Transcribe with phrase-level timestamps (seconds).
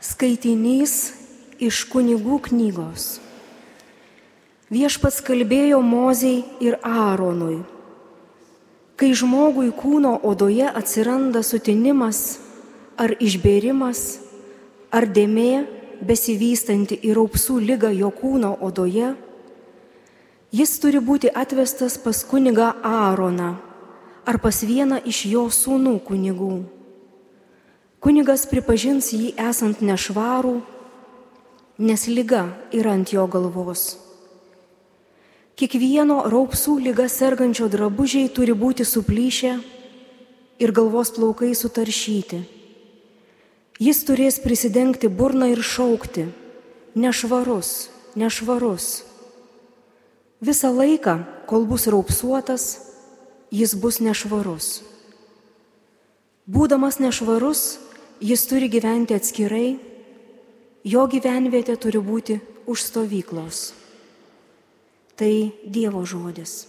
[0.00, 1.12] Skaitinys
[1.60, 3.18] iš kunigų knygos.
[4.72, 7.58] Viešpats kalbėjo Mozei ir Aaronui.
[8.96, 12.38] Kai žmogui kūno odoje atsiranda sutinimas
[12.96, 14.20] ar išbėrimas,
[14.88, 15.66] ar dėmė
[16.00, 19.14] besivystanti į raupsų lygą jo kūno odoje,
[20.48, 23.56] jis turi būti atvestas pas kunigą Aaroną
[24.24, 26.79] ar pas vieną iš jo sūnų kunigų.
[28.00, 30.54] Kunigas pripažins jį esant nešvarų,
[31.84, 33.98] nes lyga yra ant jo galvos.
[35.60, 39.52] Kiekvieno raupsų lyga sergančio drabužiai turi būti suplyšę
[40.64, 42.40] ir galvos plaukai sutaršyti.
[43.80, 46.24] Jis turės prisidengti burną ir šaukti-
[47.04, 49.04] nešvarus, nešvarus.
[50.40, 52.80] Visą laiką, kol bus raupsuotas,
[53.52, 54.80] jis bus nešvarus.
[56.48, 57.89] Būdamas nešvarus,
[58.20, 59.78] jis turi gyventi atskirai,
[60.84, 62.38] jo gyvenvietė turi būti
[62.68, 63.62] už stovyklos.
[65.16, 65.32] Tai
[65.64, 66.64] Dievo žodis.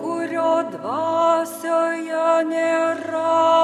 [0.00, 3.63] kurio dvasioje nėra.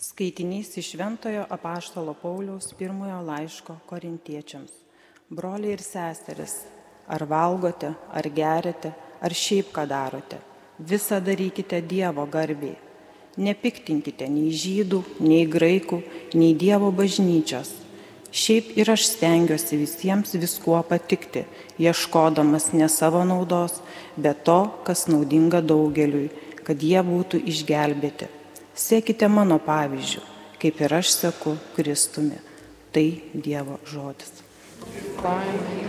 [0.03, 4.73] Skaitinys iš Šventojo apaštalo Pauliaus pirmojo laiško korintiečiams.
[5.31, 6.55] Broliai ir seseris,
[7.07, 8.91] ar valgote, ar geriate,
[9.23, 10.41] ar šiaip ką darote,
[10.91, 12.75] visą darykite Dievo garbiai.
[13.47, 16.01] Nepiktinkite nei žydų, nei graikų,
[16.35, 17.71] nei Dievo bažnyčios.
[18.35, 21.47] Šiaip ir aš stengiuosi visiems viskuo patikti,
[21.79, 23.79] ieškodamas ne savo naudos,
[24.19, 26.31] bet to, kas naudinga daugeliui,
[26.67, 28.42] kad jie būtų išgelbėti.
[28.73, 30.23] Sekite mano pavyzdžių,
[30.63, 32.41] kaip ir aš seku Kristumi.
[32.93, 34.43] Tai Dievo žodis.
[35.25, 35.82] Alleluia,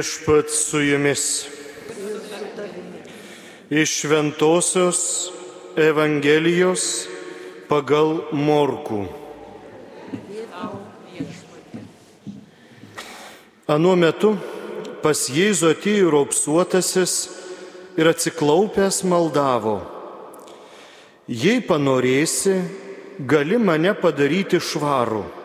[0.00, 1.46] Viešpat su jumis.
[3.70, 5.00] Iš Šventojios
[5.76, 6.84] Evangelijos
[7.68, 9.02] pagal Morkų.
[13.68, 14.30] Anuo metu
[15.04, 17.16] pas Jėzų atėjo raupsuotasis
[18.00, 19.82] ir atsiklaupęs maldavo.
[21.28, 22.56] Jei panorėsi,
[23.20, 25.39] gali mane padaryti švarų.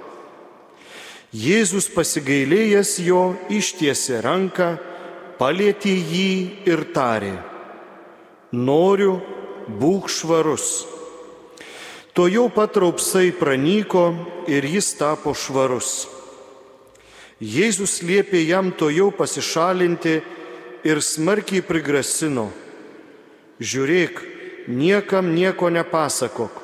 [1.35, 4.67] Jėzus pasigailėjęs jo ištiesė ranką,
[5.35, 6.29] palėtė jį
[6.69, 7.33] ir tarė,
[8.55, 9.17] noriu,
[9.67, 10.85] būk švarus.
[12.15, 14.05] To jau patraupsai pranyko
[14.47, 16.05] ir jis tapo švarus.
[17.43, 20.15] Jėzus liepė jam to jau pasišalinti
[20.87, 22.47] ir smarkiai prigrasino.
[23.59, 24.23] Žiūrėk,
[24.71, 26.63] niekam nieko nepasakok.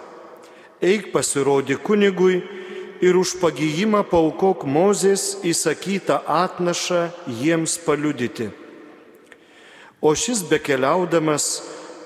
[0.79, 2.39] Eik pasirodė kunigui
[3.01, 7.09] ir už pagyjimą paukok Mozės įsakytą atnašą
[7.41, 8.51] jiems paliudyti.
[10.01, 11.47] O šis bekeliaudamas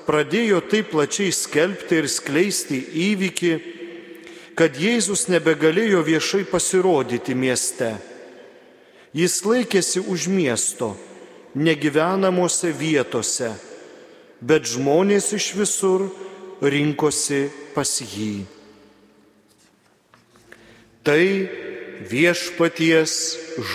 [0.07, 2.80] pradėjo taip plačiai skelbti ir skleisti
[3.12, 3.53] įvykį,
[4.56, 7.91] kad Jėzus nebegalėjo viešai pasirodyti mieste.
[9.15, 10.94] Jis laikėsi už miesto,
[11.56, 13.51] negyvenamose vietose,
[14.39, 16.07] bet žmonės iš visur
[16.63, 18.55] rinkosi pas jį.
[21.05, 21.21] Tai
[22.09, 23.12] viešpaties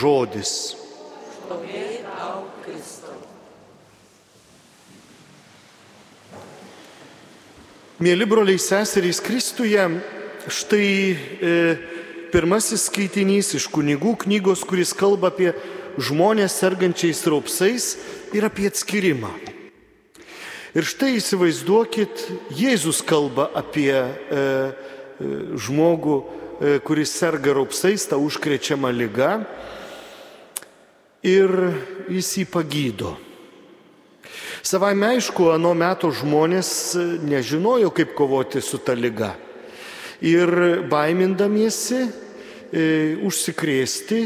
[0.01, 0.53] žodis.
[8.03, 9.85] Mėly broliai seserys Kristuje,
[10.51, 11.53] štai e,
[12.35, 15.53] pirmasis skaitinys iš kunigų knygos, kuris kalba apie
[16.03, 17.93] žmonės sergančiais raupsais
[18.35, 19.31] ir apie atskirimą.
[20.75, 22.27] Ir štai įsivaizduokit,
[22.59, 24.45] Jėzus kalba apie e, e,
[25.63, 26.19] žmogų,
[26.85, 29.31] kuris serga raupsais, tą užkrečiamą lygą
[31.25, 31.51] ir
[32.13, 33.15] jis jį pagydo.
[34.61, 36.71] Savai aišku, anu metu žmonės
[37.25, 39.33] nežinojo, kaip kovoti su ta lyga.
[40.21, 42.83] Ir baimindamiesi e,
[43.25, 44.21] užsikrėsti,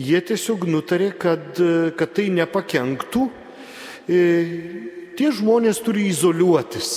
[0.00, 1.60] jie tiesiog nutarė, kad,
[1.98, 3.26] kad tai nepakenktų.
[4.08, 4.22] E,
[5.16, 6.94] tie žmonės turi izoliuotis.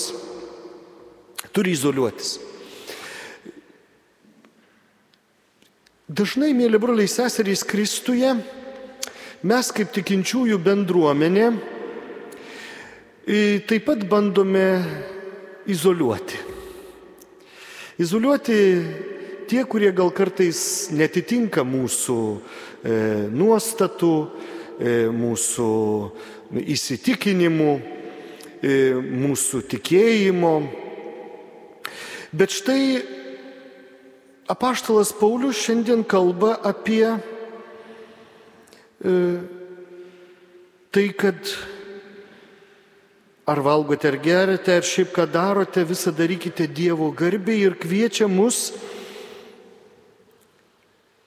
[1.51, 2.37] Turi izoliuotis.
[6.07, 8.29] Dažnai, mėly broliai seserys Kristuje,
[9.43, 11.49] mes kaip tikinčiųjų bendruomenė
[13.67, 14.69] taip pat bandome
[15.67, 16.39] izoliuoti.
[17.99, 18.55] Izoliuoti
[19.51, 22.95] tie, kurie gal kartais netitinka mūsų e,
[23.27, 24.13] nuostatų,
[24.79, 25.69] e, mūsų
[26.71, 27.71] įsitikinimų,
[28.63, 30.55] e, mūsų tikėjimo.
[32.31, 33.26] Bet štai
[34.47, 37.07] apaštalas Paulius šiandien kalba apie
[39.03, 39.13] e,
[40.91, 41.37] tai, kad
[43.47, 48.71] ar valgote, ar gerite, ar šiaip ką darote, visą darykite Dievo garbei ir kviečia mus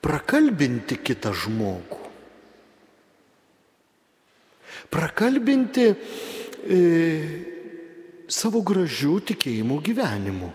[0.01, 1.99] prakalbinti kitą žmogų.
[4.91, 6.79] Prakalbinti e,
[8.27, 10.49] savo gražių tikėjimų gyvenimu.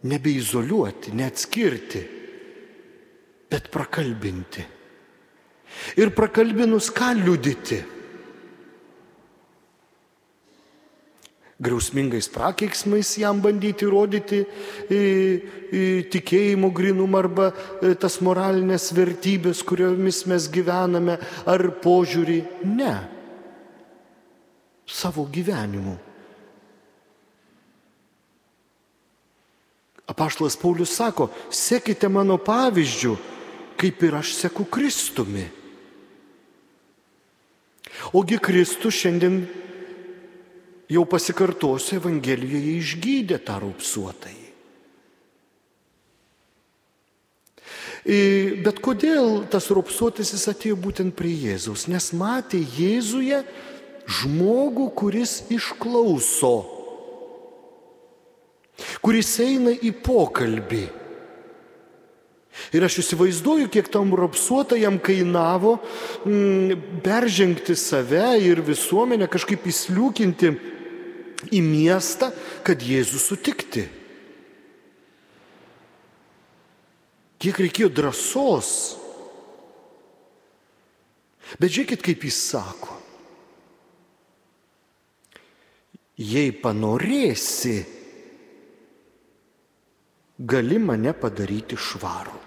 [0.00, 2.02] Nebeizoliuoti, neatskirti,
[3.50, 4.64] bet prakalbinti.
[6.00, 7.80] Ir prakalbinus ką liudyti?
[11.60, 14.38] Griausmingais prakeiksmais jam bandyti įrodyti
[16.08, 22.38] tikėjimo grinumą arba e, tas moralinės vertybės, kuriomis mes gyvename, ar požiūrį.
[22.64, 22.94] Ne.
[24.88, 25.98] Savo gyvenimu.
[30.10, 33.14] Apaštlas Paulius sako, sekite mano pavyzdžių,
[33.78, 35.46] kaip ir aš seku Kristumi.
[38.16, 39.42] Ogi Kristus šiandien
[40.90, 44.36] jau pasikartosiu Evangelijoje išgydė tą raupsuotai.
[48.64, 51.84] Bet kodėl tas raupsuotasis atėjo būtent prie Jėzaus?
[51.92, 53.42] Nes matė Jėzuje
[54.10, 56.79] žmogų, kuris išklauso,
[59.02, 60.86] kuris eina į pokalbį.
[62.74, 65.76] Ir aš įsivaizduoju, kiek tam rapsuotajam kainavo
[66.26, 70.50] m, mm, peržengti save ir visuomenę, kažkaip įsliūkinti
[71.56, 72.30] į miestą,
[72.66, 73.86] kad Jėzų sutikti.
[77.40, 78.72] Kiek reikėjo drąsos.
[81.58, 82.98] Bet žiūrėkit, kaip jis sako.
[86.20, 87.78] Jei panorėsi,
[90.40, 92.38] gali mane padaryti švarų.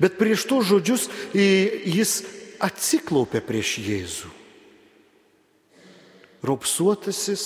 [0.00, 2.22] Bet prieš to žodžius jis
[2.62, 4.30] atsiklaupė prieš Jėzų.
[6.46, 7.44] Raupsuotasis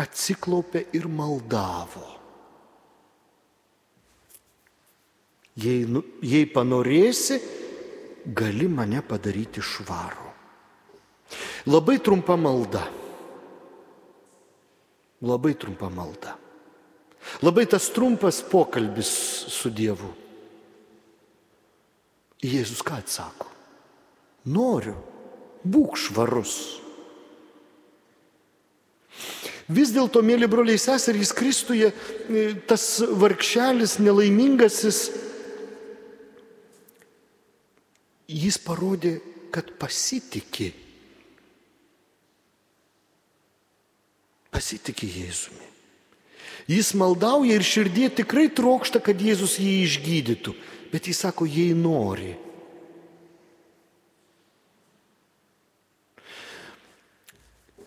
[0.00, 2.06] atsiklaupė ir maldavo.
[5.60, 7.36] Jei, nu, jei panorėsi,
[8.24, 10.28] gali mane padaryti švarų.
[11.68, 12.86] Labai trumpa malda.
[15.20, 16.38] Labai trumpa malda.
[17.44, 19.10] Labai tas trumpas pokalbis
[19.50, 20.10] su Dievu.
[22.40, 23.48] Jėzus ką atsako?
[24.50, 24.96] Noriu,
[25.62, 26.56] būk švarus.
[29.70, 31.92] Vis dėlto, mėly broliai seserys Kristuje,
[32.66, 32.84] tas
[33.20, 35.04] vargšelis nelaimingasis,
[38.30, 39.18] jis parodė,
[39.54, 40.70] kad pasitikė.
[44.50, 45.70] Pasitikė Jėzumi.
[46.70, 50.54] Jis maldauja ir širdie tikrai trokšta, kad Jėzus jį išgydytų,
[50.92, 52.36] bet jis sako, jei nori.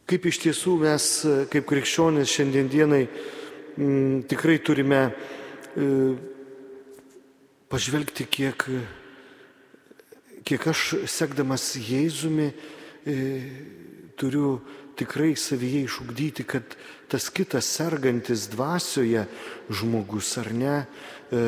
[0.03, 1.05] Kaip iš tiesų mes,
[1.53, 5.87] kaip krikščionys šiandienai, m, mm, tikrai turime e,
[7.71, 8.67] pažvelgti, kiek,
[10.43, 13.15] kiek aš sekdamas Jėzumi e,
[14.19, 14.57] turiu
[14.95, 16.75] tikrai savyje išugdyti, kad
[17.11, 19.25] tas kitas sergantis dvasioje
[19.69, 20.75] žmogus ar ne,
[21.31, 21.41] e,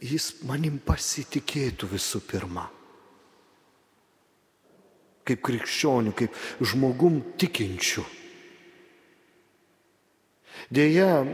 [0.00, 2.66] jis manim pasitikėtų visų pirma.
[5.26, 8.04] Kaip krikščionių, kaip žmogum tikinčių.
[10.70, 11.24] Deja,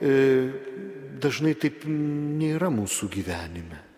[0.00, 0.14] e,
[1.20, 3.89] dažnai taip nėra mūsų gyvenime.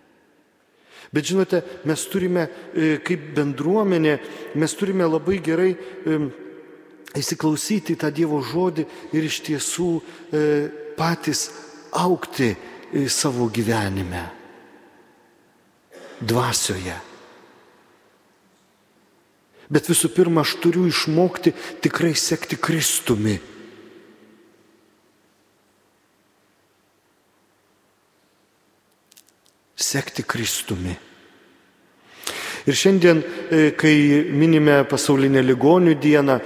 [1.13, 4.15] Bet žinote, mes turime e, kaip bendruomenė,
[4.57, 6.19] mes turime labai gerai e,
[7.21, 10.45] įsiklausyti tą Dievo žodį ir iš tiesų e,
[10.97, 11.51] patys
[12.01, 12.55] aukti
[13.13, 14.25] savo gyvenime,
[16.21, 16.97] dvasioje.
[19.73, 21.53] Bet visų pirma, aš turiu išmokti
[21.85, 23.39] tikrai sekti Kristumi.
[29.77, 30.95] Sekti Kristumi.
[32.67, 33.97] Ir šiandien, e, kai
[34.31, 36.39] minime pasaulinę ligonių dieną,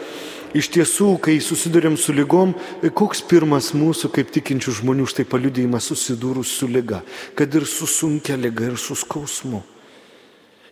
[0.56, 5.90] iš tiesų, kai susidurėm su lygom, e, koks pirmas mūsų kaip tikinčių žmonių štai paliudėjimas
[5.92, 7.02] susidūrus su lyga,
[7.35, 9.62] kad ir su sunkia lyga ir su skausmu.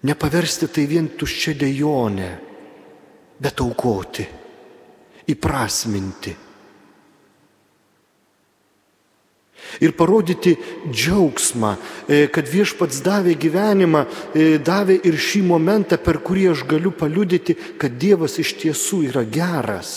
[0.04, 2.30] Nepaversti tai vien tuščia dejonė,
[3.40, 4.26] bet aukoti,
[5.28, 6.43] įprasminti
[9.80, 10.56] ir parodyti
[10.90, 11.76] džiaugsmą,
[12.08, 14.04] e, kad viešpats davė gyvenimą,
[14.34, 19.24] e, davė ir šį momentą, per kurį aš galiu paliudyti, kad Dievas iš tiesų yra
[19.24, 19.90] geras.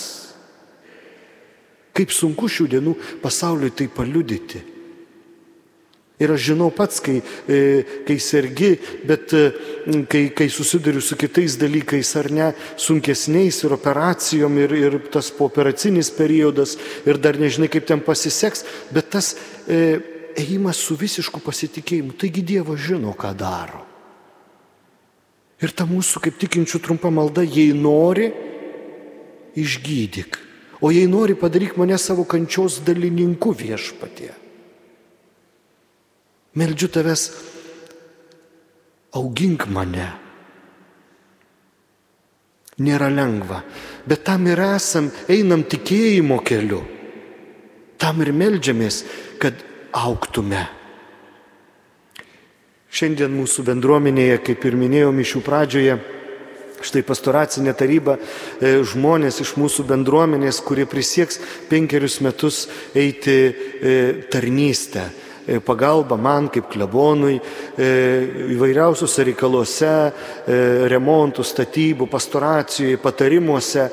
[1.93, 4.76] Kaip sunku šių dienų pasauliui tai paliudyti.
[6.17, 7.57] Ir aš žinau pats, kai, e,
[8.07, 8.71] kai sergi,
[9.05, 9.41] bet e,
[10.09, 16.09] kai, kai susiduriu su kitais dalykais ar ne, sunkesniais ir operacijom, ir, ir tas pooperacinis
[16.17, 16.73] periodas,
[17.05, 19.35] ir dar nežinai, kaip ten pasiseks, bet tas
[19.69, 19.99] e,
[20.41, 23.83] ėjimas su visišku pasitikėjimu, taigi Dievas žino, ką daro.
[25.61, 28.31] Ir ta mūsų kaip tikinčių trumpa malda, jei nori,
[29.57, 30.41] išgydyk.
[30.81, 34.33] O jei nori, padaryk mane savo kančios dalininku viešpatie.
[36.57, 37.23] Meldžiu tavęs,
[39.17, 40.07] augink mane.
[42.81, 43.63] Nėra lengva,
[44.05, 46.83] bet tam ir esam, einam tikėjimo keliu.
[47.97, 49.01] Tam ir melžiamės,
[49.41, 49.57] kad
[49.97, 50.67] auktume.
[52.93, 55.97] Šiandien mūsų bendruomenėje, kaip ir minėjau mišių pradžioje,
[56.85, 62.65] štai pastoracinė taryba, e, žmonės iš mūsų bendruomenės, kurie prisieks penkerius metus
[62.97, 63.95] eiti e,
[64.29, 65.09] tarnystę
[65.65, 67.37] pagalba man kaip klebonui
[67.77, 69.93] įvairiausiuose reikaluose,
[70.91, 73.87] remontų, statybų, pastoracijoje, patarimuose,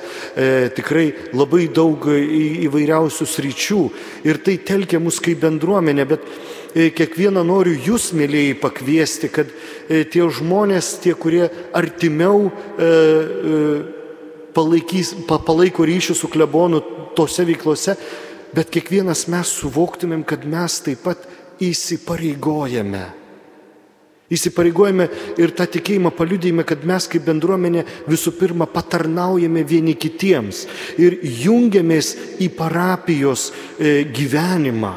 [0.75, 1.06] tikrai
[1.37, 3.84] labai daug įvairiausių sryčių.
[4.26, 6.28] Ir tai telkia mus kaip bendruomenė, bet
[6.75, 9.50] E, kiekvieną noriu jūs, mėlyjei, pakviesti, kad
[9.87, 12.88] e, tie žmonės, tie, kurie artimiau e,
[14.56, 16.80] palaikys, palaiko ryšį su klebonu
[17.14, 17.94] tose veiklose,
[18.54, 21.23] bet kiekvienas mes suvoktumėm, kad mes taip pat
[21.62, 23.04] įsipareigojame.
[24.32, 25.06] Įsipareigojame
[25.38, 30.64] ir tą tikėjimą paliudėjime, kad mes kaip bendruomenė visų pirma patarnaujame vieni kitiems
[30.99, 34.94] ir jungiamės į parapijos gyvenimą.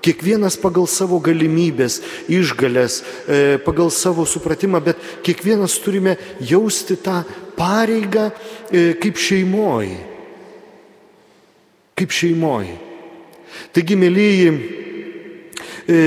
[0.00, 1.98] Kiekvienas pagal savo galimybės,
[2.32, 7.20] išgalės, e, pagal savo supratimą, bet kiekvienas turime jausti tą
[7.56, 8.30] pareigą
[8.72, 9.98] e, kaip šeimoji.
[12.00, 12.89] Kaip šeimoji.
[13.74, 14.52] Taigi, mėlyji,
[15.86, 15.98] e,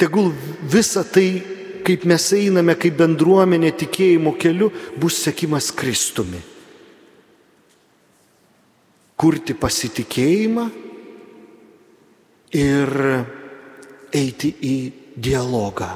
[0.00, 0.30] tegul
[0.72, 1.42] visa tai,
[1.84, 6.40] kaip mes einame kaip bendruomenė tikėjimo keliu, bus sekimas Kristumi.
[9.20, 10.68] Kurti pasitikėjimą
[12.56, 12.94] ir
[14.16, 14.76] eiti į
[15.20, 15.90] dialogą.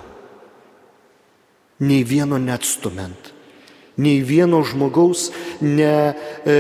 [1.85, 3.33] Nei vieno neatstumint,
[3.99, 5.31] nei vieno žmogaus
[5.65, 6.15] ne,
[6.47, 6.57] e,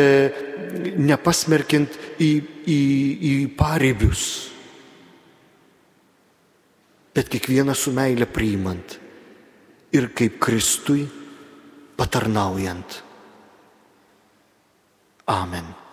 [0.98, 2.32] nepasmerkint į,
[2.70, 2.80] į,
[3.30, 4.24] į pareibius,
[7.14, 8.98] bet kiekvieną su meilė priimant
[9.94, 11.06] ir kaip Kristui
[11.96, 13.00] patarnaujant.
[15.30, 15.83] Amen.